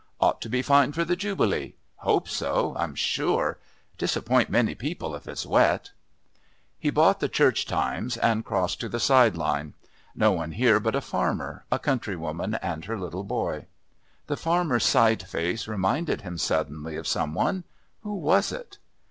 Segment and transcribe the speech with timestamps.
[0.19, 1.75] Ought to be fine for the Jubilee.
[1.97, 3.59] Hope so, I'm sure.
[3.99, 5.91] Disappoint many people if it's wet...."
[6.79, 9.75] He bought the Church Times and crossed to the side line.
[10.15, 13.67] No one here but a farmer, a country woman and her little boy.
[14.25, 17.63] The farmer's side face reminded him suddenly of some one.
[18.01, 18.79] Who was it?